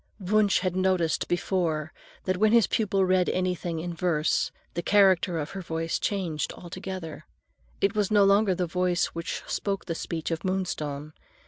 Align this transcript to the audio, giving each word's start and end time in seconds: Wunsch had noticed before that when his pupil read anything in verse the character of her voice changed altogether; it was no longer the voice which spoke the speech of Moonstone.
Wunsch 0.19 0.61
had 0.61 0.75
noticed 0.75 1.27
before 1.27 1.93
that 2.23 2.37
when 2.37 2.53
his 2.53 2.65
pupil 2.65 3.05
read 3.05 3.29
anything 3.29 3.77
in 3.79 3.93
verse 3.93 4.51
the 4.73 4.81
character 4.81 5.37
of 5.37 5.51
her 5.51 5.61
voice 5.61 5.99
changed 5.99 6.51
altogether; 6.53 7.27
it 7.81 7.93
was 7.93 8.09
no 8.09 8.23
longer 8.23 8.55
the 8.55 8.65
voice 8.65 9.05
which 9.13 9.43
spoke 9.45 9.85
the 9.85 9.93
speech 9.93 10.31
of 10.31 10.43
Moonstone. 10.43 11.13